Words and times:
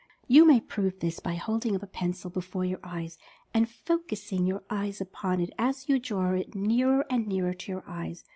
You 0.27 0.45
may 0.45 0.59
prove 0.59 0.99
this 0.99 1.19
by 1.19 1.35
holding 1.35 1.75
up 1.75 1.83
a 1.83 1.85
pencil 1.85 2.31
before 2.31 2.65
your 2.65 2.79
eyes, 2.83 3.19
and 3.53 3.69
focusing 3.69 4.47
your 4.47 4.63
eyes 4.67 4.99
upon 4.99 5.39
it 5.41 5.53
as 5.59 5.87
you 5.87 5.99
draw 5.99 6.33
it 6.33 6.55
nearer 6.55 7.05
and 7.11 7.27
nearer 7.27 7.53
to 7.53 7.71
your 7.71 7.83
eyes. 7.85 8.23